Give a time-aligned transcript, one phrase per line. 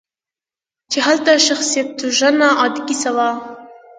[0.91, 3.29] چې هلته شخصیتوژنه عادي کیسه وه.